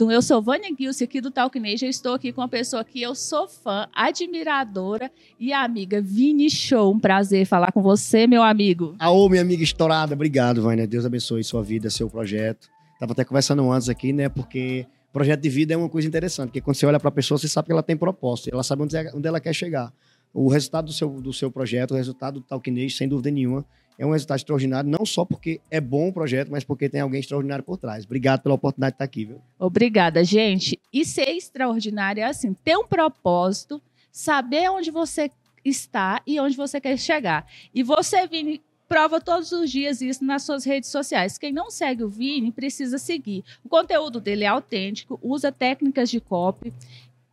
Então, 0.00 0.10
eu 0.10 0.22
sou 0.22 0.40
Vânia 0.40 0.74
Gilce 0.74 1.04
aqui 1.04 1.20
do 1.20 1.30
Talk 1.30 1.60
Nation. 1.60 1.84
Estou 1.84 2.14
aqui 2.14 2.32
com 2.32 2.40
uma 2.40 2.48
pessoa 2.48 2.82
que 2.82 3.02
eu 3.02 3.14
sou 3.14 3.46
fã, 3.46 3.86
admiradora 3.94 5.12
e 5.38 5.52
amiga, 5.52 6.00
Vini 6.00 6.48
Show. 6.48 6.90
Um 6.90 6.98
prazer 6.98 7.44
falar 7.44 7.70
com 7.70 7.82
você, 7.82 8.26
meu 8.26 8.42
amigo. 8.42 8.96
Aô, 8.98 9.28
minha 9.28 9.42
amiga 9.42 9.62
estourada. 9.62 10.14
Obrigado, 10.14 10.62
Vânia. 10.62 10.86
Deus 10.86 11.04
abençoe 11.04 11.44
sua 11.44 11.62
vida, 11.62 11.90
seu 11.90 12.08
projeto. 12.08 12.70
Tava 12.98 13.12
até 13.12 13.26
conversando 13.26 13.70
antes 13.70 13.90
aqui, 13.90 14.10
né? 14.10 14.30
Porque 14.30 14.86
projeto 15.12 15.42
de 15.42 15.50
vida 15.50 15.74
é 15.74 15.76
uma 15.76 15.90
coisa 15.90 16.08
interessante, 16.08 16.46
porque 16.46 16.62
quando 16.62 16.76
você 16.76 16.86
olha 16.86 16.98
para 16.98 17.10
a 17.10 17.12
pessoa, 17.12 17.36
você 17.36 17.46
sabe 17.46 17.66
que 17.66 17.72
ela 17.72 17.82
tem 17.82 17.94
propósito, 17.94 18.48
ela 18.50 18.62
sabe 18.62 18.84
onde, 18.84 18.96
é, 18.96 19.12
onde 19.14 19.28
ela 19.28 19.38
quer 19.38 19.52
chegar. 19.52 19.92
O 20.32 20.48
resultado 20.48 20.86
do 20.86 20.94
seu, 20.94 21.10
do 21.20 21.32
seu 21.34 21.50
projeto, 21.50 21.90
o 21.90 21.94
resultado 21.94 22.40
do 22.40 22.40
Talk 22.40 22.70
Nation, 22.70 22.96
sem 22.96 23.06
dúvida 23.06 23.30
nenhuma, 23.30 23.66
é 24.00 24.06
um 24.06 24.12
resultado 24.12 24.38
extraordinário, 24.38 24.88
não 24.88 25.04
só 25.04 25.26
porque 25.26 25.60
é 25.70 25.78
bom 25.78 26.08
o 26.08 26.12
projeto, 26.12 26.50
mas 26.50 26.64
porque 26.64 26.88
tem 26.88 27.02
alguém 27.02 27.20
extraordinário 27.20 27.62
por 27.62 27.76
trás. 27.76 28.06
Obrigado 28.06 28.40
pela 28.40 28.54
oportunidade 28.54 28.92
de 28.92 28.94
estar 28.94 29.04
aqui, 29.04 29.26
viu? 29.26 29.42
Obrigada, 29.58 30.24
gente. 30.24 30.80
E 30.90 31.04
ser 31.04 31.28
extraordinário 31.28 32.22
é 32.22 32.24
assim, 32.24 32.54
ter 32.54 32.78
um 32.78 32.86
propósito, 32.86 33.78
saber 34.10 34.70
onde 34.70 34.90
você 34.90 35.30
está 35.62 36.22
e 36.26 36.40
onde 36.40 36.56
você 36.56 36.80
quer 36.80 36.96
chegar. 36.96 37.46
E 37.74 37.82
você, 37.82 38.26
Vini, 38.26 38.62
prova 38.88 39.20
todos 39.20 39.52
os 39.52 39.70
dias 39.70 40.00
isso 40.00 40.24
nas 40.24 40.44
suas 40.44 40.64
redes 40.64 40.88
sociais. 40.88 41.36
Quem 41.36 41.52
não 41.52 41.70
segue 41.70 42.02
o 42.02 42.08
Vini 42.08 42.50
precisa 42.50 42.96
seguir. 42.96 43.44
O 43.62 43.68
conteúdo 43.68 44.18
dele 44.18 44.44
é 44.44 44.48
autêntico, 44.48 45.20
usa 45.22 45.52
técnicas 45.52 46.08
de 46.08 46.22
copy 46.22 46.72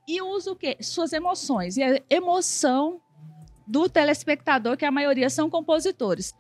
e 0.06 0.22
usa 0.22 0.52
o 0.52 0.56
quê? 0.56 0.76
Suas 0.82 1.14
emoções. 1.14 1.78
E 1.78 1.84
a 1.84 2.02
emoção 2.10 3.00
do 3.68 3.90
telespectador, 3.90 4.78
que 4.78 4.86
a 4.86 4.92
maioria 4.92 5.30
são 5.30 5.50
compositores. 5.50 6.34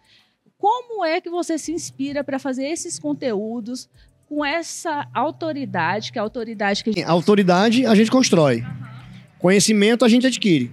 Como 0.57 1.05
é 1.05 1.21
que 1.21 1.29
você 1.29 1.57
se 1.57 1.71
inspira 1.71 2.23
para 2.23 2.39
fazer 2.39 2.65
esses 2.67 2.97
conteúdos 2.97 3.89
com 4.27 4.43
essa 4.43 5.07
autoridade, 5.13 6.11
que 6.11 6.17
é 6.17 6.21
a 6.21 6.23
autoridade 6.23 6.83
que 6.83 6.89
a 6.89 6.93
gente... 6.93 7.03
Autoridade 7.05 7.85
a 7.85 7.95
gente 7.95 8.11
constrói. 8.11 8.63
Conhecimento 9.39 10.03
a 10.03 10.09
gente 10.09 10.27
adquire. 10.27 10.71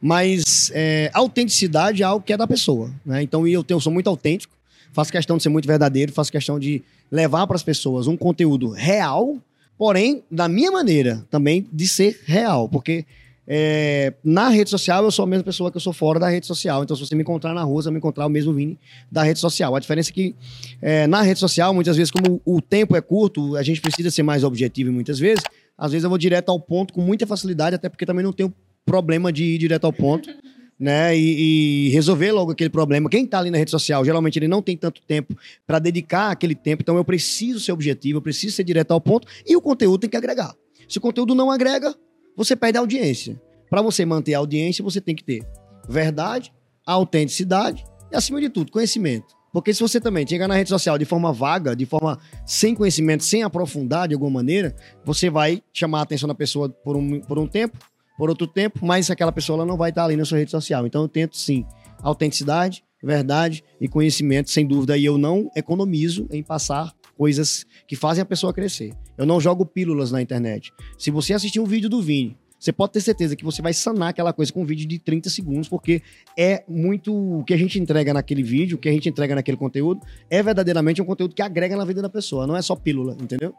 Mas 0.00 0.70
é, 0.74 1.10
autenticidade 1.12 2.02
é 2.02 2.06
algo 2.06 2.24
que 2.24 2.32
é 2.32 2.36
da 2.36 2.46
pessoa. 2.46 2.90
Né? 3.04 3.22
Então 3.22 3.46
eu, 3.46 3.62
tenho, 3.62 3.76
eu 3.76 3.80
sou 3.80 3.92
muito 3.92 4.08
autêntico, 4.08 4.54
faço 4.92 5.12
questão 5.12 5.36
de 5.36 5.42
ser 5.42 5.48
muito 5.48 5.66
verdadeiro, 5.66 6.12
faço 6.12 6.32
questão 6.32 6.58
de 6.58 6.82
levar 7.10 7.46
para 7.46 7.56
as 7.56 7.62
pessoas 7.62 8.06
um 8.06 8.16
conteúdo 8.16 8.70
real, 8.70 9.36
porém, 9.78 10.22
da 10.30 10.48
minha 10.48 10.72
maneira 10.72 11.24
também 11.30 11.66
de 11.72 11.86
ser 11.86 12.20
real. 12.24 12.68
Porque 12.68 13.04
é, 13.48 14.12
na 14.24 14.48
rede 14.48 14.68
social, 14.68 15.04
eu 15.04 15.10
sou 15.10 15.22
a 15.22 15.26
mesma 15.26 15.44
pessoa 15.44 15.70
que 15.70 15.76
eu 15.76 15.80
sou 15.80 15.92
fora 15.92 16.18
da 16.18 16.28
rede 16.28 16.46
social. 16.46 16.82
Então, 16.82 16.96
se 16.96 17.06
você 17.06 17.14
me 17.14 17.22
encontrar 17.22 17.54
na 17.54 17.62
rua, 17.62 17.82
você 17.82 17.86
vai 17.86 17.92
me 17.92 17.98
encontrar 17.98 18.26
o 18.26 18.28
mesmo 18.28 18.52
Vini 18.52 18.78
da 19.10 19.22
rede 19.22 19.38
social. 19.38 19.76
A 19.76 19.78
diferença 19.78 20.10
é 20.10 20.12
que 20.12 20.34
é, 20.82 21.06
na 21.06 21.22
rede 21.22 21.38
social, 21.38 21.72
muitas 21.72 21.96
vezes, 21.96 22.10
como 22.10 22.40
o 22.44 22.60
tempo 22.60 22.96
é 22.96 23.00
curto, 23.00 23.56
a 23.56 23.62
gente 23.62 23.80
precisa 23.80 24.10
ser 24.10 24.24
mais 24.24 24.42
objetivo 24.42 24.92
muitas 24.92 25.18
vezes. 25.18 25.44
Às 25.78 25.92
vezes 25.92 26.04
eu 26.04 26.10
vou 26.10 26.18
direto 26.18 26.48
ao 26.48 26.58
ponto 26.58 26.92
com 26.92 27.00
muita 27.00 27.26
facilidade, 27.26 27.76
até 27.76 27.88
porque 27.88 28.04
também 28.04 28.24
não 28.24 28.32
tenho 28.32 28.52
problema 28.84 29.32
de 29.32 29.44
ir 29.44 29.58
direto 29.58 29.84
ao 29.84 29.92
ponto. 29.92 30.28
Né, 30.78 31.16
e, 31.16 31.86
e, 31.86 31.88
resolver 31.88 32.32
logo 32.32 32.52
aquele 32.52 32.68
problema. 32.68 33.08
Quem 33.08 33.24
está 33.24 33.38
ali 33.38 33.50
na 33.50 33.56
rede 33.56 33.70
social, 33.70 34.04
geralmente 34.04 34.38
ele 34.38 34.46
não 34.46 34.60
tem 34.60 34.76
tanto 34.76 35.00
tempo 35.00 35.34
para 35.66 35.78
dedicar 35.78 36.30
aquele 36.30 36.54
tempo, 36.54 36.82
então 36.82 36.98
eu 36.98 37.02
preciso 37.02 37.58
ser 37.58 37.72
objetivo, 37.72 38.18
eu 38.18 38.22
preciso 38.22 38.54
ser 38.54 38.62
direto 38.62 38.90
ao 38.90 39.00
ponto 39.00 39.26
e 39.46 39.56
o 39.56 39.62
conteúdo 39.62 40.02
tem 40.02 40.10
que 40.10 40.18
agregar. 40.18 40.54
Se 40.86 40.98
o 40.98 41.00
conteúdo 41.00 41.34
não 41.34 41.50
agrega, 41.50 41.94
você 42.36 42.54
perde 42.54 42.78
a 42.78 42.80
audiência. 42.80 43.40
Para 43.70 43.82
você 43.82 44.04
manter 44.04 44.34
a 44.34 44.38
audiência, 44.38 44.84
você 44.84 45.00
tem 45.00 45.14
que 45.14 45.24
ter 45.24 45.42
verdade, 45.88 46.52
autenticidade 46.84 47.84
e, 48.12 48.16
acima 48.16 48.40
de 48.40 48.48
tudo, 48.48 48.70
conhecimento. 48.70 49.34
Porque 49.52 49.72
se 49.72 49.80
você 49.80 49.98
também 49.98 50.26
chegar 50.26 50.46
na 50.46 50.54
rede 50.54 50.68
social 50.68 50.98
de 50.98 51.06
forma 51.06 51.32
vaga, 51.32 51.74
de 51.74 51.86
forma 51.86 52.18
sem 52.44 52.74
conhecimento, 52.74 53.24
sem 53.24 53.42
aprofundar 53.42 54.06
de 54.06 54.14
alguma 54.14 54.30
maneira, 54.30 54.76
você 55.04 55.30
vai 55.30 55.62
chamar 55.72 56.00
a 56.00 56.02
atenção 56.02 56.28
da 56.28 56.34
pessoa 56.34 56.68
por 56.68 56.94
um, 56.94 57.20
por 57.20 57.38
um 57.38 57.46
tempo, 57.46 57.78
por 58.18 58.28
outro 58.28 58.46
tempo, 58.46 58.84
mas 58.84 59.10
aquela 59.10 59.32
pessoa 59.32 59.56
ela 59.56 59.66
não 59.66 59.76
vai 59.76 59.90
estar 59.90 60.04
ali 60.04 60.16
na 60.16 60.24
sua 60.24 60.38
rede 60.38 60.50
social. 60.50 60.86
Então 60.86 61.02
eu 61.02 61.08
tento 61.08 61.36
sim 61.36 61.64
autenticidade, 62.02 62.84
verdade 63.02 63.64
e 63.80 63.88
conhecimento, 63.88 64.50
sem 64.50 64.66
dúvida. 64.66 64.96
E 64.96 65.04
eu 65.04 65.16
não 65.16 65.50
economizo 65.56 66.26
em 66.30 66.42
passar 66.42 66.92
coisas 67.16 67.66
que 67.86 67.96
fazem 67.96 68.22
a 68.22 68.26
pessoa 68.26 68.52
crescer. 68.52 68.92
Eu 69.16 69.26
não 69.26 69.40
jogo 69.40 69.64
pílulas 69.64 70.12
na 70.12 70.20
internet. 70.20 70.72
Se 70.98 71.10
você 71.10 71.32
assistir 71.32 71.60
um 71.60 71.64
vídeo 71.64 71.88
do 71.88 72.02
Vini, 72.02 72.36
você 72.58 72.72
pode 72.72 72.92
ter 72.92 73.00
certeza 73.00 73.36
que 73.36 73.44
você 73.44 73.60
vai 73.60 73.72
sanar 73.72 74.08
aquela 74.08 74.32
coisa 74.32 74.52
com 74.52 74.62
um 74.62 74.64
vídeo 74.64 74.88
de 74.88 74.98
30 74.98 75.28
segundos, 75.28 75.68
porque 75.68 76.02
é 76.38 76.64
muito 76.66 77.14
o 77.14 77.44
que 77.44 77.52
a 77.52 77.56
gente 77.56 77.78
entrega 77.78 78.14
naquele 78.14 78.42
vídeo, 78.42 78.76
o 78.76 78.80
que 78.80 78.88
a 78.88 78.92
gente 78.92 79.08
entrega 79.08 79.34
naquele 79.34 79.56
conteúdo, 79.56 80.00
é 80.30 80.42
verdadeiramente 80.42 81.00
um 81.02 81.04
conteúdo 81.04 81.34
que 81.34 81.42
agrega 81.42 81.76
na 81.76 81.84
vida 81.84 82.00
da 82.00 82.08
pessoa, 82.08 82.46
não 82.46 82.56
é 82.56 82.62
só 82.62 82.74
pílula, 82.74 83.16
entendeu? 83.20 83.54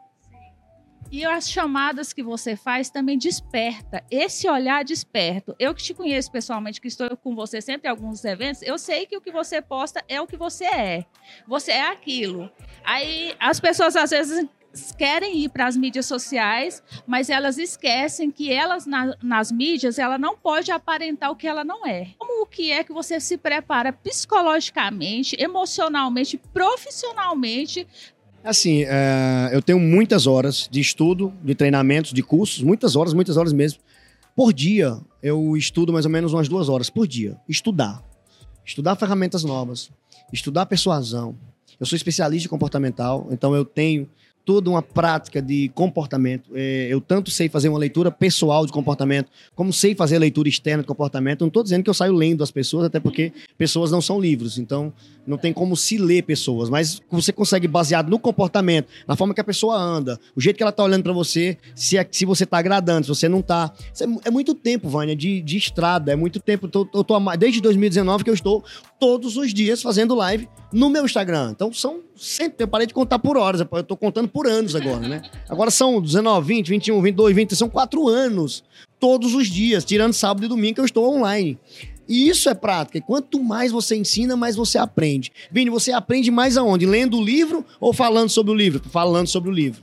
E 1.10 1.24
as 1.24 1.48
chamadas 1.48 2.12
que 2.12 2.22
você 2.22 2.54
faz 2.54 2.90
também 2.90 3.16
desperta. 3.16 4.04
Esse 4.10 4.48
olhar 4.48 4.84
desperto. 4.84 5.56
Eu 5.58 5.74
que 5.74 5.82
te 5.82 5.94
conheço 5.94 6.30
pessoalmente, 6.30 6.80
que 6.80 6.88
estou 6.88 7.16
com 7.16 7.34
você 7.34 7.60
sempre 7.60 7.88
em 7.88 7.90
alguns 7.90 8.24
eventos, 8.24 8.62
eu 8.62 8.78
sei 8.78 9.06
que 9.06 9.16
o 9.16 9.20
que 9.20 9.30
você 9.30 9.62
posta 9.62 10.04
é 10.06 10.20
o 10.20 10.26
que 10.26 10.36
você 10.36 10.64
é. 10.64 11.04
Você 11.46 11.72
é 11.72 11.88
aquilo. 11.88 12.50
Aí 12.84 13.34
as 13.40 13.58
pessoas 13.58 13.96
às 13.96 14.10
vezes 14.10 14.46
querem 14.96 15.38
ir 15.38 15.48
para 15.48 15.66
as 15.66 15.76
mídias 15.76 16.06
sociais, 16.06 16.82
mas 17.06 17.30
elas 17.30 17.58
esquecem 17.58 18.30
que 18.30 18.52
elas 18.52 18.86
na, 18.86 19.16
nas 19.22 19.50
mídias 19.50 19.98
ela 19.98 20.18
não 20.18 20.36
pode 20.36 20.70
aparentar 20.70 21.30
o 21.30 21.36
que 21.36 21.48
ela 21.48 21.64
não 21.64 21.86
é. 21.86 22.08
Como 22.18 22.42
o 22.42 22.46
que 22.46 22.70
é 22.70 22.84
que 22.84 22.92
você 22.92 23.18
se 23.18 23.36
prepara 23.36 23.92
psicologicamente, 23.92 25.36
emocionalmente, 25.38 26.38
profissionalmente 26.52 27.86
Assim, 28.44 28.84
é, 28.84 29.50
eu 29.52 29.60
tenho 29.60 29.78
muitas 29.78 30.26
horas 30.26 30.68
de 30.70 30.80
estudo, 30.80 31.32
de 31.42 31.54
treinamentos, 31.54 32.12
de 32.12 32.22
cursos, 32.22 32.62
muitas 32.62 32.96
horas, 32.96 33.12
muitas 33.12 33.36
horas 33.36 33.52
mesmo. 33.52 33.80
Por 34.34 34.52
dia, 34.52 34.98
eu 35.22 35.56
estudo 35.56 35.92
mais 35.92 36.04
ou 36.04 36.10
menos 36.10 36.32
umas 36.32 36.48
duas 36.48 36.68
horas 36.68 36.88
por 36.88 37.06
dia. 37.06 37.36
Estudar. 37.48 38.02
Estudar 38.64 38.96
ferramentas 38.96 39.42
novas. 39.44 39.90
Estudar 40.32 40.66
persuasão. 40.66 41.36
Eu 41.80 41.86
sou 41.86 41.96
especialista 41.96 42.46
em 42.46 42.50
comportamental, 42.50 43.28
então 43.30 43.54
eu 43.54 43.64
tenho 43.64 44.08
toda 44.48 44.70
uma 44.70 44.80
prática 44.80 45.42
de 45.42 45.70
comportamento. 45.74 46.52
É, 46.54 46.88
eu 46.88 47.02
tanto 47.02 47.30
sei 47.30 47.50
fazer 47.50 47.68
uma 47.68 47.78
leitura 47.78 48.10
pessoal 48.10 48.64
de 48.64 48.72
comportamento, 48.72 49.28
como 49.54 49.74
sei 49.74 49.94
fazer 49.94 50.18
leitura 50.18 50.48
externa 50.48 50.82
de 50.82 50.86
comportamento. 50.86 51.42
Não 51.42 51.48
estou 51.48 51.62
dizendo 51.62 51.84
que 51.84 51.90
eu 51.90 51.92
saio 51.92 52.14
lendo 52.14 52.42
as 52.42 52.50
pessoas, 52.50 52.86
até 52.86 52.98
porque 52.98 53.30
pessoas 53.58 53.90
não 53.90 54.00
são 54.00 54.18
livros, 54.18 54.56
então 54.56 54.90
não 55.26 55.36
tem 55.36 55.52
como 55.52 55.76
se 55.76 55.98
ler 55.98 56.22
pessoas, 56.22 56.70
mas 56.70 57.02
você 57.10 57.30
consegue 57.30 57.68
baseado 57.68 58.08
no 58.08 58.18
comportamento, 58.18 58.88
na 59.06 59.14
forma 59.14 59.34
que 59.34 59.40
a 59.42 59.44
pessoa 59.44 59.76
anda, 59.76 60.18
o 60.34 60.40
jeito 60.40 60.56
que 60.56 60.62
ela 60.62 60.70
está 60.70 60.82
olhando 60.82 61.02
para 61.02 61.12
você, 61.12 61.58
se, 61.74 61.98
é, 61.98 62.08
se 62.10 62.24
você 62.24 62.44
está 62.44 62.56
agradando, 62.56 63.04
se 63.04 63.08
você 63.10 63.28
não 63.28 63.40
está. 63.40 63.70
É, 64.00 64.28
é 64.28 64.30
muito 64.30 64.54
tempo, 64.54 64.88
Vânia, 64.88 65.14
de, 65.14 65.42
de 65.42 65.58
estrada, 65.58 66.10
é 66.10 66.16
muito 66.16 66.40
tempo. 66.40 66.66
Tô, 66.68 66.88
eu 66.94 67.04
tô, 67.04 67.18
desde 67.36 67.60
2019 67.60 68.24
que 68.24 68.30
eu 68.30 68.34
estou 68.34 68.64
todos 68.98 69.36
os 69.36 69.52
dias 69.52 69.80
fazendo 69.82 70.14
live 70.14 70.48
no 70.72 70.90
meu 70.90 71.04
Instagram. 71.04 71.50
Então 71.52 71.72
são 71.72 72.00
sempre, 72.16 72.64
eu 72.64 72.68
parei 72.68 72.86
de 72.86 72.94
contar 72.94 73.18
por 73.18 73.36
horas, 73.36 73.60
eu 73.60 73.84
tô 73.84 73.96
contando 73.96 74.28
por 74.28 74.46
anos 74.46 74.74
agora, 74.74 75.08
né? 75.08 75.22
Agora 75.48 75.70
são 75.70 76.00
19, 76.00 76.46
20, 76.46 76.68
21, 76.68 77.02
22, 77.02 77.36
20, 77.36 77.56
são 77.56 77.68
quatro 77.68 78.08
anos, 78.08 78.64
todos 78.98 79.34
os 79.34 79.48
dias, 79.48 79.84
tirando 79.84 80.12
sábado 80.12 80.44
e 80.44 80.48
domingo 80.48 80.74
que 80.74 80.80
eu 80.80 80.84
estou 80.84 81.14
online. 81.14 81.58
E 82.08 82.28
isso 82.28 82.48
é 82.48 82.54
prática. 82.54 82.96
E 82.96 83.00
quanto 83.02 83.42
mais 83.42 83.70
você 83.70 83.94
ensina, 83.94 84.34
mais 84.34 84.56
você 84.56 84.78
aprende. 84.78 85.30
Vini, 85.52 85.68
você 85.68 85.92
aprende 85.92 86.30
mais 86.30 86.56
aonde? 86.56 86.86
Lendo 86.86 87.18
o 87.18 87.22
livro 87.22 87.64
ou 87.78 87.92
falando 87.92 88.30
sobre 88.30 88.50
o 88.50 88.54
livro? 88.54 88.82
Falando 88.88 89.26
sobre 89.26 89.50
o 89.50 89.52
livro. 89.52 89.82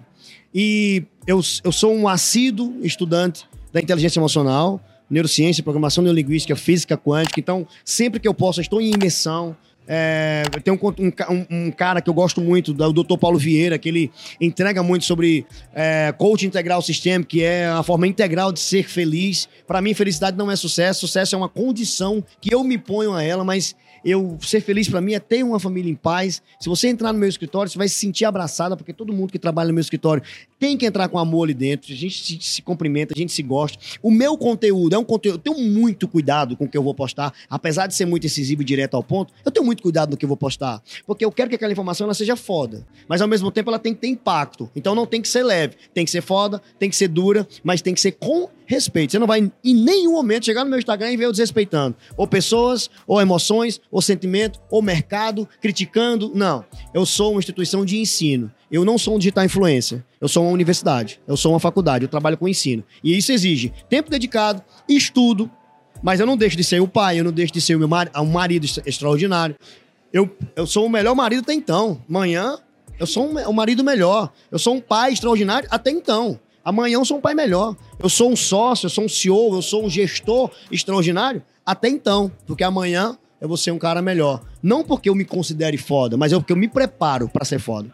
E 0.53 1.03
eu, 1.27 1.39
eu 1.63 1.71
sou 1.71 1.93
um 1.93 2.07
assíduo 2.07 2.79
estudante 2.81 3.47
da 3.71 3.79
inteligência 3.79 4.19
emocional, 4.19 4.81
neurociência, 5.09 5.63
programação 5.63 6.03
neurolinguística, 6.03 6.55
física 6.55 6.97
quântica. 6.97 7.39
Então, 7.39 7.67
sempre 7.83 8.19
que 8.19 8.27
eu 8.27 8.33
posso, 8.33 8.59
eu 8.59 8.63
estou 8.63 8.81
em 8.81 8.91
imersão, 8.93 9.55
é, 9.87 10.43
tem 10.63 10.73
um, 10.73 10.79
um, 10.81 11.67
um, 11.67 11.71
cara 11.71 12.01
que 12.01 12.09
eu 12.09 12.13
gosto 12.13 12.41
muito, 12.41 12.71
o 12.71 12.93
Dr. 12.93 13.17
Paulo 13.17 13.37
Vieira, 13.37 13.77
que 13.77 13.89
ele 13.89 14.11
entrega 14.41 14.81
muito 14.81 15.05
sobre 15.05 15.45
é, 15.73 16.13
coach 16.17 16.45
integral 16.45 16.81
sistema, 16.81 17.23
que 17.23 17.43
é 17.43 17.67
a 17.67 17.83
forma 17.83 18.07
integral 18.07 18.51
de 18.51 18.59
ser 18.59 18.87
feliz. 18.87 19.47
Para 19.67 19.81
mim, 19.81 19.93
felicidade 19.93 20.37
não 20.37 20.49
é 20.49 20.55
sucesso, 20.55 21.01
sucesso 21.01 21.35
é 21.35 21.37
uma 21.37 21.49
condição 21.49 22.23
que 22.41 22.53
eu 22.53 22.63
me 22.63 22.77
ponho 22.77 23.13
a 23.13 23.23
ela, 23.23 23.43
mas 23.43 23.75
eu 24.05 24.37
ser 24.39 24.61
feliz 24.61 24.87
para 24.87 25.01
mim 25.01 25.13
é 25.13 25.19
ter 25.19 25.43
uma 25.43 25.59
família 25.59 25.91
em 25.91 25.95
paz. 25.95 26.41
Se 26.59 26.69
você 26.69 26.87
entrar 26.87 27.11
no 27.11 27.17
meu 27.17 27.27
escritório, 27.27 27.71
você 27.71 27.77
vai 27.77 27.89
se 27.89 27.95
sentir 27.95 28.23
abraçada, 28.23 28.77
porque 28.77 28.93
todo 28.93 29.11
mundo 29.11 29.31
que 29.31 29.39
trabalha 29.39 29.69
no 29.69 29.73
meu 29.73 29.81
escritório 29.81 30.21
tem 30.59 30.77
que 30.77 30.85
entrar 30.85 31.09
com 31.09 31.17
amor 31.17 31.45
ali 31.45 31.55
dentro. 31.55 31.91
A 31.91 31.95
gente 31.95 32.23
se, 32.23 32.39
se 32.39 32.61
cumprimenta, 32.61 33.15
a 33.15 33.17
gente 33.17 33.31
se 33.31 33.41
gosta. 33.41 33.79
O 34.03 34.11
meu 34.11 34.37
conteúdo 34.37 34.93
é 34.93 34.97
um 34.99 35.03
conteúdo. 35.03 35.41
Eu 35.45 35.53
tenho 35.53 35.67
muito 35.67 36.07
cuidado 36.07 36.55
com 36.55 36.65
o 36.65 36.69
que 36.69 36.77
eu 36.77 36.83
vou 36.83 36.93
postar, 36.93 37.33
apesar 37.49 37.87
de 37.87 37.95
ser 37.95 38.05
muito 38.05 38.27
incisivo 38.27 38.61
e 38.61 38.65
direto 38.65 38.95
ao 38.95 39.03
ponto. 39.03 39.33
Eu 39.43 39.51
tenho 39.51 39.65
muito 39.65 39.81
cuidado 39.81 40.11
no 40.11 40.17
que 40.17 40.23
eu 40.23 40.29
vou 40.29 40.37
postar, 40.37 40.83
porque 41.07 41.25
eu 41.25 41.31
quero 41.31 41.49
que 41.49 41.55
aquela 41.55 41.71
informação 41.71 42.05
ela 42.05 42.13
seja 42.13 42.35
foda, 42.35 42.85
mas 43.07 43.21
ao 43.21 43.27
mesmo 43.27 43.49
tempo 43.49 43.71
ela 43.71 43.79
tem 43.79 43.93
que 43.93 44.01
ter 44.01 44.07
impacto. 44.07 44.69
Então 44.75 44.93
não 44.93 45.07
tem 45.07 45.19
que 45.19 45.27
ser 45.27 45.43
leve, 45.43 45.75
tem 45.93 46.05
que 46.05 46.11
ser 46.11 46.21
foda, 46.21 46.61
tem 46.77 46.89
que 46.91 46.95
ser 46.95 47.07
dura, 47.07 47.47
mas 47.63 47.81
tem 47.81 47.93
que 47.93 48.01
ser 48.01 48.11
com 48.11 48.49
respeito. 48.65 49.11
Você 49.11 49.19
não 49.19 49.27
vai 49.27 49.51
em 49.63 49.73
nenhum 49.73 50.13
momento 50.13 50.45
chegar 50.45 50.63
no 50.63 50.69
meu 50.69 50.79
Instagram 50.79 51.11
e 51.11 51.17
ver 51.17 51.25
eu 51.25 51.31
desrespeitando 51.31 51.95
ou 52.17 52.27
pessoas, 52.27 52.89
ou 53.07 53.21
emoções, 53.21 53.79
ou 53.95 54.01
sentimento, 54.01 54.59
ou 54.69 54.81
mercado, 54.81 55.47
criticando. 55.61 56.29
Não. 56.35 56.65
Eu 56.93 57.05
sou 57.05 57.31
uma 57.31 57.39
instituição 57.39 57.85
de 57.85 57.97
ensino. 57.97 58.51
Eu 58.69 58.83
não 58.83 58.97
sou 58.97 59.15
um 59.15 59.17
digital 59.17 59.45
influencer. 59.45 60.03
Eu 60.19 60.27
sou 60.27 60.43
uma 60.43 60.51
universidade. 60.51 61.21
Eu 61.25 61.37
sou 61.37 61.53
uma 61.53 61.61
faculdade. 61.61 62.03
Eu 62.03 62.09
trabalho 62.09 62.35
com 62.37 62.45
ensino. 62.45 62.83
E 63.01 63.17
isso 63.17 63.31
exige 63.31 63.71
tempo 63.87 64.11
dedicado, 64.11 64.61
estudo. 64.89 65.49
Mas 66.03 66.19
eu 66.19 66.25
não 66.25 66.35
deixo 66.35 66.57
de 66.57 66.63
ser 66.65 66.81
o 66.81 66.89
pai, 66.89 67.21
eu 67.21 67.23
não 67.23 67.31
deixo 67.31 67.53
de 67.53 67.61
ser 67.61 67.73
o 67.73 67.79
meu 67.79 67.87
mar... 67.87 68.11
um 68.17 68.25
marido 68.25 68.67
extraordinário. 68.85 69.55
Eu, 70.11 70.29
eu 70.57 70.67
sou 70.67 70.85
o 70.85 70.89
melhor 70.89 71.15
marido 71.15 71.39
até 71.39 71.53
então. 71.53 72.03
Amanhã, 72.09 72.57
eu 72.99 73.07
sou 73.07 73.25
um, 73.25 73.49
um 73.49 73.53
marido 73.53 73.81
melhor. 73.81 74.29
Eu 74.51 74.59
sou 74.59 74.75
um 74.75 74.81
pai 74.81 75.13
extraordinário 75.13 75.69
até 75.71 75.89
então. 75.89 76.37
Amanhã 76.65 76.95
eu 76.95 77.05
sou 77.05 77.19
um 77.19 77.21
pai 77.21 77.33
melhor. 77.33 77.77
Eu 77.97 78.09
sou 78.09 78.29
um 78.29 78.35
sócio, 78.35 78.87
eu 78.87 78.89
sou 78.89 79.05
um 79.05 79.09
CEO, 79.09 79.55
eu 79.55 79.61
sou 79.61 79.85
um 79.85 79.89
gestor 79.89 80.51
extraordinário 80.69 81.41
até 81.65 81.87
então. 81.87 82.29
Porque 82.45 82.63
amanhã 82.65 83.17
eu 83.39 83.47
vou 83.47 83.57
ser 83.57 83.71
um 83.71 83.79
cara 83.79 84.01
melhor. 84.01 84.41
Não 84.61 84.83
porque 84.83 85.09
eu 85.09 85.15
me 85.15 85.25
considere 85.25 85.77
foda, 85.77 86.17
mas 86.17 86.33
é 86.33 86.37
porque 86.37 86.53
eu 86.53 86.57
me 86.57 86.67
preparo 86.67 87.27
para 87.29 87.45
ser 87.45 87.59
foda. 87.59 87.93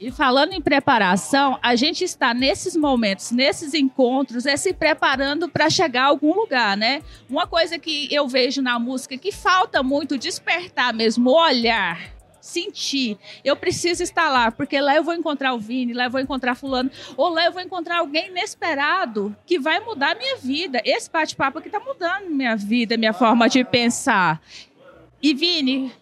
E 0.00 0.10
falando 0.10 0.54
em 0.54 0.62
preparação, 0.62 1.58
a 1.62 1.76
gente 1.76 2.02
está 2.02 2.32
nesses 2.32 2.74
momentos, 2.74 3.32
nesses 3.32 3.74
encontros, 3.74 4.46
é 4.46 4.56
se 4.56 4.72
preparando 4.72 5.46
para 5.46 5.68
chegar 5.68 6.04
a 6.04 6.06
algum 6.06 6.34
lugar, 6.34 6.74
né? 6.74 7.02
Uma 7.28 7.46
coisa 7.46 7.78
que 7.78 8.08
eu 8.10 8.26
vejo 8.26 8.62
na 8.62 8.78
música 8.78 9.18
que 9.18 9.30
falta 9.30 9.82
muito 9.82 10.16
despertar 10.16 10.94
mesmo, 10.94 11.30
olhar 11.30 12.19
sentir. 12.40 13.18
Eu 13.44 13.56
preciso 13.56 14.02
estar 14.02 14.28
lá, 14.30 14.50
porque 14.50 14.80
lá 14.80 14.96
eu 14.96 15.04
vou 15.04 15.14
encontrar 15.14 15.52
o 15.54 15.58
Vini, 15.58 15.92
lá 15.92 16.04
eu 16.04 16.10
vou 16.10 16.20
encontrar 16.20 16.54
fulano, 16.54 16.90
ou 17.16 17.28
lá 17.28 17.44
eu 17.44 17.52
vou 17.52 17.62
encontrar 17.62 17.98
alguém 17.98 18.28
inesperado 18.28 19.34
que 19.46 19.58
vai 19.58 19.80
mudar 19.80 20.12
a 20.12 20.14
minha 20.14 20.36
vida. 20.36 20.80
Esse 20.84 21.10
bate-papo 21.10 21.58
aqui 21.58 21.68
está 21.68 21.80
mudando 21.80 22.30
minha 22.30 22.56
vida, 22.56 22.96
minha 22.96 23.12
forma 23.12 23.48
de 23.48 23.64
pensar. 23.64 24.40
E 25.22 25.34
Vini, 25.34 25.92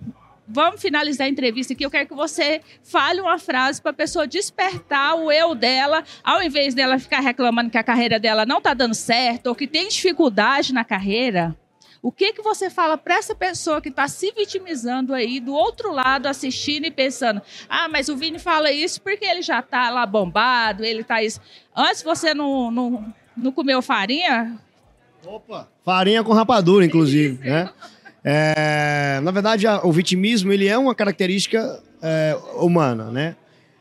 vamos 0.47 0.81
finalizar 0.81 1.27
a 1.27 1.31
entrevista 1.31 1.73
aqui. 1.75 1.85
Eu 1.85 1.91
quero 1.91 2.09
que 2.09 2.15
você 2.15 2.63
fale 2.83 3.21
uma 3.21 3.39
frase 3.39 3.83
para 3.83 3.91
a 3.91 3.95
pessoa 3.95 4.27
despertar 4.27 5.15
o 5.17 5.31
eu 5.31 5.55
dela, 5.55 6.03
ao 6.25 6.43
invés 6.43 6.75
dela 6.75 6.99
ficar 6.99 7.21
reclamando 7.21 7.71
que 7.71 7.79
a 7.79 7.83
carreira 7.83 8.19
dela 8.19 8.47
não 8.47 8.59
está 8.59 8.73
dando 8.73 8.95
certo 8.95 9.49
ou 9.49 9.55
que 9.55 9.67
tem 9.67 9.89
dificuldade 9.89 10.73
na 10.73 10.85
carreira. 10.85 11.57
O 12.01 12.13
que, 12.13 12.33
que 12.33 12.43
você 12.43 12.71
fala 12.71 12.97
para 12.97 13.17
essa 13.17 13.35
pessoa 13.35 13.81
que 13.81 13.89
está 13.89 14.07
se 14.07 14.33
vitimizando 14.33 15.13
aí 15.13 15.41
do 15.41 15.53
outro 15.53 15.93
lado, 15.93 16.27
assistindo 16.27 16.85
e 16.85 16.91
pensando: 16.91 17.43
ah, 17.69 17.89
mas 17.89 18.09
o 18.09 18.17
Vini 18.17 18.39
fala 18.39 18.71
isso 18.71 19.01
porque 19.01 19.25
ele 19.25 19.43
já 19.43 19.61
está 19.61 19.91
lá 19.91 20.07
bombado, 20.07 20.85
ele 20.85 21.01
está 21.01 21.23
isso. 21.23 21.41
Antes 21.75 22.03
você 22.03 22.33
não, 22.35 22.71
não, 22.71 23.15
não 23.37 23.53
comeu 23.53 23.83
farinha? 23.83 24.59
Opa! 25.27 25.69
Farinha 25.85 26.23
com 26.23 26.33
rapadura, 26.33 26.85
inclusive, 26.85 27.45
né? 27.45 27.71
É, 28.25 29.21
na 29.23 29.31
verdade, 29.31 29.67
o 29.83 29.93
vitimismo 29.93 30.53
ele 30.53 30.67
é 30.69 30.79
uma 30.79 30.95
característica 30.95 31.83
é, 32.01 32.37
humana, 32.55 33.11
né? 33.11 33.37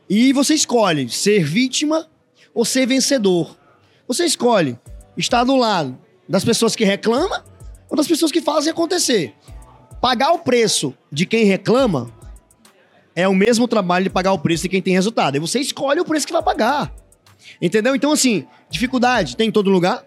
E 0.10 0.34
você 0.34 0.54
escolhe 0.54 1.10
ser 1.10 1.44
vítima 1.44 2.08
ou 2.54 2.66
ser 2.66 2.88
vencedor. 2.88 3.56
Você 4.08 4.26
escolhe 4.26 4.78
estar 5.16 5.44
do 5.44 5.56
lado 5.56 5.98
das 6.28 6.44
pessoas 6.44 6.76
que 6.76 6.86
reclamam 6.86 7.44
ou 7.90 7.96
das 7.96 8.08
pessoas 8.08 8.32
que 8.32 8.42
fazem 8.42 8.72
acontecer. 8.72 9.34
Pagar 10.02 10.32
o 10.32 10.40
preço 10.40 10.94
de 11.12 11.26
quem 11.26 11.46
reclama 11.46 12.12
é 13.16 13.28
o 13.28 13.34
mesmo 13.34 13.68
trabalho 13.68 14.04
de 14.04 14.10
pagar 14.10 14.32
o 14.32 14.40
preço 14.40 14.64
de 14.64 14.70
quem 14.70 14.82
tem 14.82 14.94
resultado. 14.94 15.36
E 15.36 15.40
você 15.40 15.60
escolhe 15.60 16.00
o 16.00 16.06
preço 16.06 16.28
que 16.28 16.34
vai 16.34 16.44
pagar. 16.44 16.94
Entendeu? 17.62 17.96
Então, 17.96 18.12
assim, 18.12 18.46
dificuldade 18.70 19.36
tem 19.36 19.50
em 19.50 19.52
todo 19.52 19.70
lugar. 19.70 20.06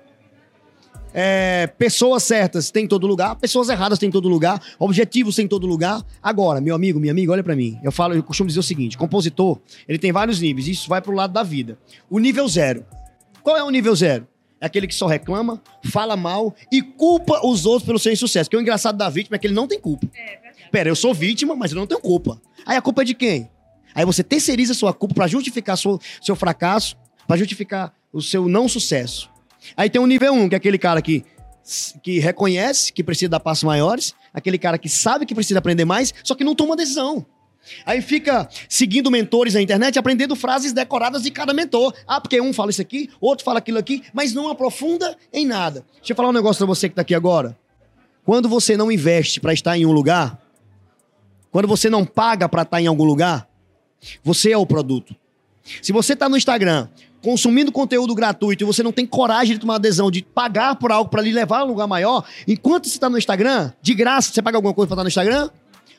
É, 1.12 1.66
pessoas 1.76 2.22
certas 2.22 2.70
tem 2.70 2.84
em 2.84 2.86
todo 2.86 3.04
lugar, 3.04 3.34
pessoas 3.34 3.68
erradas 3.68 3.98
tem 3.98 4.08
em 4.08 4.12
todo 4.12 4.28
lugar, 4.28 4.62
objetivos 4.78 5.34
tem 5.34 5.44
em 5.44 5.48
todo 5.48 5.66
lugar. 5.66 6.04
Agora, 6.22 6.60
meu 6.60 6.72
amigo, 6.72 7.00
minha 7.00 7.12
amiga, 7.12 7.32
olha 7.32 7.42
para 7.42 7.56
mim. 7.56 7.80
Eu 7.82 7.90
falo, 7.90 8.14
eu 8.14 8.22
costumo 8.22 8.46
dizer 8.46 8.60
o 8.60 8.62
seguinte: 8.62 8.96
compositor, 8.96 9.58
ele 9.88 9.98
tem 9.98 10.12
vários 10.12 10.40
níveis. 10.40 10.68
Isso 10.68 10.88
vai 10.88 11.02
pro 11.02 11.12
lado 11.12 11.32
da 11.32 11.42
vida. 11.42 11.76
O 12.08 12.20
nível 12.20 12.46
zero. 12.46 12.86
Qual 13.42 13.56
é 13.56 13.64
o 13.64 13.70
nível 13.70 13.96
zero? 13.96 14.28
É 14.60 14.66
aquele 14.66 14.86
que 14.86 14.94
só 14.94 15.06
reclama, 15.06 15.62
fala 15.84 16.16
mal 16.16 16.54
e 16.70 16.82
culpa 16.82 17.40
os 17.46 17.64
outros 17.64 17.86
pelo 17.86 17.98
seu 17.98 18.12
insucesso. 18.12 18.48
Porque 18.48 18.58
o 18.58 18.60
engraçado 18.60 18.96
da 18.96 19.08
vítima 19.08 19.36
é 19.36 19.38
que 19.38 19.46
ele 19.46 19.54
não 19.54 19.66
tem 19.66 19.80
culpa. 19.80 20.06
É, 20.14 20.38
verdade. 20.40 20.70
Pera, 20.70 20.88
eu 20.88 20.96
sou 20.96 21.14
vítima, 21.14 21.56
mas 21.56 21.72
eu 21.72 21.78
não 21.78 21.86
tenho 21.86 22.00
culpa. 22.00 22.40
Aí 22.66 22.76
a 22.76 22.82
culpa 22.82 23.02
é 23.02 23.04
de 23.04 23.14
quem? 23.14 23.48
Aí 23.94 24.04
você 24.04 24.22
terceiriza 24.22 24.74
sua 24.74 24.92
culpa 24.92 25.14
para 25.14 25.26
justificar 25.26 25.76
seu, 25.76 25.98
seu 26.20 26.36
fracasso, 26.36 26.96
para 27.26 27.36
justificar 27.36 27.92
o 28.12 28.20
seu 28.20 28.48
não 28.48 28.68
sucesso. 28.68 29.30
Aí 29.76 29.88
tem 29.88 30.00
o 30.00 30.06
nível 30.06 30.32
1, 30.32 30.42
um, 30.42 30.48
que 30.48 30.54
é 30.54 30.58
aquele 30.58 30.78
cara 30.78 31.00
que, 31.00 31.24
que 32.02 32.18
reconhece 32.18 32.92
que 32.92 33.02
precisa 33.02 33.30
dar 33.30 33.40
passos 33.40 33.64
maiores, 33.64 34.14
aquele 34.32 34.58
cara 34.58 34.78
que 34.78 34.88
sabe 34.88 35.26
que 35.26 35.34
precisa 35.34 35.58
aprender 35.58 35.84
mais, 35.84 36.14
só 36.22 36.34
que 36.34 36.44
não 36.44 36.54
toma 36.54 36.76
decisão. 36.76 37.26
Aí 37.84 38.02
fica 38.02 38.48
seguindo 38.68 39.10
mentores 39.10 39.54
na 39.54 39.62
internet, 39.62 39.98
aprendendo 39.98 40.34
frases 40.34 40.72
decoradas 40.72 41.22
de 41.22 41.30
cada 41.30 41.54
mentor. 41.54 41.94
Ah, 42.06 42.20
porque 42.20 42.40
um 42.40 42.52
fala 42.52 42.70
isso 42.70 42.82
aqui, 42.82 43.08
outro 43.20 43.44
fala 43.44 43.58
aquilo 43.58 43.78
aqui, 43.78 44.02
mas 44.12 44.32
não 44.32 44.48
aprofunda 44.48 45.16
em 45.32 45.46
nada. 45.46 45.84
Deixa 45.96 46.12
eu 46.12 46.16
falar 46.16 46.28
um 46.28 46.32
negócio 46.32 46.58
pra 46.58 46.66
você 46.66 46.88
que 46.88 46.94
tá 46.94 47.02
aqui 47.02 47.14
agora. 47.14 47.56
Quando 48.24 48.48
você 48.48 48.76
não 48.76 48.90
investe 48.90 49.40
para 49.40 49.52
estar 49.52 49.76
em 49.76 49.86
um 49.86 49.92
lugar, 49.92 50.38
quando 51.50 51.66
você 51.66 51.90
não 51.90 52.04
paga 52.04 52.48
para 52.48 52.62
estar 52.62 52.80
em 52.80 52.86
algum 52.86 53.04
lugar, 53.04 53.48
você 54.22 54.52
é 54.52 54.56
o 54.56 54.66
produto. 54.66 55.14
Se 55.82 55.92
você 55.92 56.16
tá 56.16 56.28
no 56.28 56.36
Instagram 56.36 56.88
consumindo 57.22 57.70
conteúdo 57.70 58.14
gratuito 58.14 58.64
e 58.64 58.66
você 58.66 58.82
não 58.82 58.92
tem 58.92 59.06
coragem 59.06 59.54
de 59.54 59.60
tomar 59.60 59.74
adesão 59.74 60.10
de 60.10 60.22
pagar 60.22 60.76
por 60.76 60.90
algo 60.90 61.10
para 61.10 61.20
lhe 61.20 61.32
levar 61.32 61.60
a 61.60 61.64
um 61.64 61.68
lugar 61.68 61.86
maior, 61.86 62.24
enquanto 62.48 62.88
você 62.88 62.94
está 62.94 63.10
no 63.10 63.18
Instagram, 63.18 63.72
de 63.82 63.94
graça, 63.94 64.32
você 64.32 64.40
paga 64.40 64.56
alguma 64.56 64.72
coisa 64.72 64.88
para 64.88 64.94
estar 64.94 65.02
no 65.04 65.08
Instagram? 65.08 65.50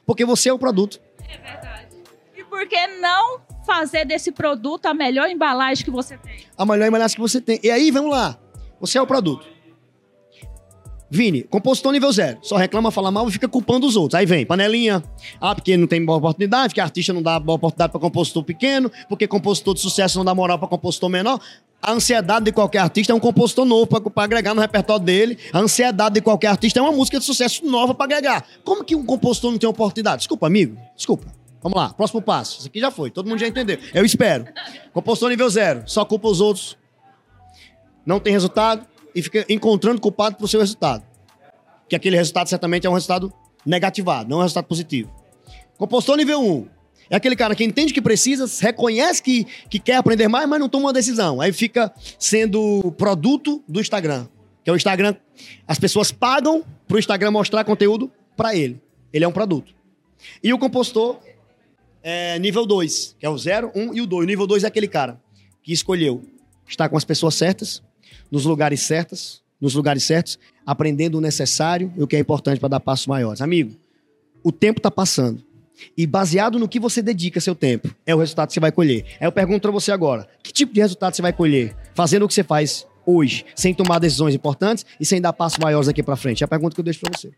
Porque 0.06 0.26
você 0.26 0.50
é 0.50 0.54
o 0.54 0.58
produto. 0.58 1.00
É 1.32 1.38
verdade. 1.38 1.98
E 2.36 2.44
por 2.44 2.68
que 2.68 2.88
não 3.00 3.40
fazer 3.66 4.06
desse 4.06 4.32
produto 4.32 4.86
a 4.86 4.94
melhor 4.94 5.30
embalagem 5.30 5.84
que 5.84 5.92
você 5.92 6.18
tem? 6.18 6.46
A 6.58 6.66
melhor 6.66 6.88
embalagem 6.88 7.16
que 7.16 7.22
você 7.22 7.40
tem. 7.40 7.60
E 7.64 7.70
aí, 7.70 7.92
vamos 7.92 8.12
lá. 8.12 8.38
Você 8.80 8.98
é 8.98 9.02
o 9.02 9.08
produto. 9.08 9.46
Vini, 11.14 11.44
compositor 11.44 11.92
nível 11.92 12.10
zero. 12.10 12.40
Só 12.42 12.56
reclama, 12.56 12.90
fala 12.90 13.12
mal 13.12 13.28
e 13.28 13.32
fica 13.34 13.46
culpando 13.46 13.86
os 13.86 13.98
outros. 13.98 14.18
Aí 14.18 14.26
vem, 14.26 14.46
panelinha. 14.46 15.04
Ah, 15.42 15.54
porque 15.54 15.76
não 15.76 15.86
tem 15.86 16.04
boa 16.06 16.18
oportunidade, 16.18 16.70
porque 16.70 16.80
artista 16.80 17.12
não 17.12 17.22
dá 17.22 17.38
boa 17.38 17.58
oportunidade 17.58 17.92
para 17.92 18.00
compositor 18.00 18.42
pequeno, 18.46 18.90
porque 19.10 19.28
compositor 19.28 19.74
de 19.74 19.82
sucesso 19.82 20.18
não 20.18 20.24
dá 20.24 20.34
moral 20.34 20.58
para 20.58 20.70
compositor 20.70 21.10
menor. 21.10 21.38
A 21.82 21.94
ansiedade 21.94 22.46
de 22.46 22.52
qualquer 22.52 22.80
artista 22.80 23.12
é 23.12 23.16
um 23.16 23.20
compositor 23.20 23.66
novo 23.66 23.88
para 23.88 24.24
agregar 24.24 24.54
no 24.54 24.62
repertório 24.62 25.04
dele. 25.04 25.38
A 25.52 25.60
ansiedade 25.60 26.16
de 26.16 26.22
qualquer 26.22 26.48
artista 26.48 26.80
é 26.80 26.82
uma 26.82 26.92
música 26.92 27.18
de 27.18 27.26
sucesso 27.26 27.66
nova 27.66 27.96
para 27.96 28.06
agregar. 28.06 28.46
Como 28.64 28.84
que 28.84 28.96
um 28.96 29.04
compositor 29.04 29.52
não 29.52 29.58
tem 29.58 29.68
oportunidade? 29.68 30.20
Desculpa, 30.20 30.46
amigo. 30.46 30.78
Desculpa. 30.96 31.26
Vamos 31.62 31.78
lá, 31.78 31.90
próximo 31.90 32.22
passo. 32.22 32.60
Isso 32.60 32.68
aqui 32.68 32.80
já 32.80 32.92
foi, 32.92 33.10
todo 33.12 33.28
mundo 33.28 33.40
já 33.40 33.48
entendeu. 33.48 33.78
Eu 33.94 34.06
espero. 34.06 34.46
Compositor 34.94 35.30
nível 35.30 35.50
zero, 35.50 35.84
só 35.86 36.06
culpa 36.06 36.28
os 36.28 36.42
outros. 36.42 36.78
Não 38.06 38.20
tem 38.20 38.34
resultado 38.34 38.86
e 39.14 39.22
fica 39.22 39.46
encontrando 39.48 40.02
culpado 40.02 40.36
pro 40.36 40.48
seu 40.48 40.60
resultado. 40.60 41.04
Que 41.88 41.96
aquele 41.96 42.16
resultado 42.16 42.48
certamente 42.48 42.88
é 42.88 42.90
um 42.90 42.94
resultado 42.94 43.32
negativado, 43.66 44.30
não 44.30 44.38
é 44.38 44.40
um 44.40 44.44
resultado 44.44 44.66
positivo. 44.66 45.12
Compositor 45.78 46.18
nível 46.18 46.42
1. 46.42 46.52
Um, 46.52 46.68
é 47.12 47.18
aquele 47.18 47.36
cara 47.36 47.54
que 47.54 47.64
entende 47.66 47.94
que 47.94 48.02
precisa, 48.02 48.46
reconhece 48.62 49.22
que, 49.22 49.46
que 49.70 49.78
quer 49.78 49.98
aprender 49.98 50.30
mais, 50.30 50.48
mas 50.48 50.62
não 50.62 50.70
toma 50.70 50.86
uma 50.86 50.94
decisão. 50.94 51.42
Aí 51.42 51.52
fica 51.52 51.94
sendo 52.18 52.94
produto 52.98 53.62
do 53.68 53.82
Instagram. 53.82 54.28
Que 54.64 54.70
é 54.70 54.74
o 54.74 54.78
Instagram. 54.78 55.18
As 55.68 55.78
pessoas 55.78 56.10
pagam 56.10 56.64
pro 56.88 56.98
Instagram 56.98 57.32
mostrar 57.32 57.66
conteúdo 57.66 58.10
para 58.38 58.56
ele. 58.56 58.82
Ele 59.12 59.26
é 59.26 59.28
um 59.28 59.32
produto. 59.34 59.76
E 60.42 60.54
o 60.54 60.58
compostor 60.58 61.20
é 62.02 62.40
nível 62.40 62.66
2, 62.66 63.18
que 63.20 63.26
é 63.26 63.30
o 63.30 63.38
0, 63.38 63.74
1 63.76 63.82
um, 63.82 63.94
e 63.94 64.00
o 64.00 64.08
2. 64.08 64.24
O 64.24 64.28
nível 64.28 64.48
2 64.48 64.64
é 64.64 64.68
aquele 64.68 64.88
cara 64.88 65.20
que 65.62 65.74
escolheu 65.74 66.24
estar 66.66 66.88
com 66.88 66.96
as 66.96 67.04
pessoas 67.04 67.36
certas, 67.36 67.84
nos 68.32 68.46
lugares 68.46 68.80
certos, 68.84 69.44
nos 69.60 69.76
lugares 69.76 70.04
certos, 70.04 70.40
aprendendo 70.66 71.18
o 71.18 71.22
necessário 71.22 71.92
e 71.98 72.02
o 72.02 72.08
que 72.08 72.16
é 72.16 72.20
importante 72.20 72.58
para 72.58 72.70
dar 72.70 72.80
passos 72.80 73.06
maiores. 73.06 73.42
Amigo, 73.42 73.76
o 74.42 74.52
tempo 74.52 74.80
está 74.80 74.90
passando. 74.90 75.51
E 75.98 76.06
baseado 76.06 76.60
no 76.60 76.68
que 76.68 76.80
você 76.80 77.02
dedica 77.02 77.40
seu 77.40 77.56
tempo, 77.56 77.94
é 78.06 78.14
o 78.16 78.20
resultado 78.20 78.48
que 78.48 78.54
você 78.54 78.60
vai 78.60 78.72
colher. 78.72 79.06
Aí 79.20 79.28
eu 79.28 79.32
pergunto 79.32 79.62
para 79.62 79.72
você 79.72 79.92
agora: 79.92 80.28
que 80.44 80.52
tipo 80.52 80.74
de 80.74 80.82
resultado 80.82 81.16
você 81.16 81.22
vai 81.22 81.34
colher 81.34 81.76
fazendo 81.94 82.24
o 82.24 82.28
que 82.28 82.34
você 82.34 82.44
faz 82.44 82.88
hoje, 83.06 83.46
sem 83.56 83.74
tomar 83.74 84.00
decisões 84.00 84.36
importantes 84.36 84.86
e 85.00 85.06
sem 85.06 85.22
dar 85.22 85.34
passos 85.34 85.60
maiores 85.60 85.88
aqui 85.88 86.04
para 86.04 86.16
frente? 86.16 86.44
É 86.44 86.46
a 86.46 86.48
pergunta 86.48 86.76
que 86.76 86.82
eu 86.82 86.86
deixo 86.86 87.00
para 87.02 87.18
você. 87.18 87.32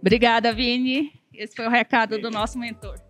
Obrigada, 0.00 0.52
Vini. 0.52 1.12
Esse 1.34 1.54
foi 1.54 1.66
o 1.66 1.70
recado 1.70 2.18
do 2.18 2.30
nosso 2.30 2.58
mentor. 2.58 3.09